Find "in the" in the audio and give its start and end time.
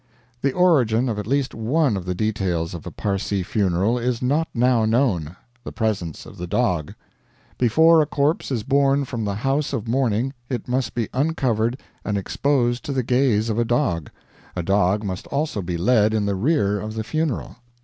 16.15-16.33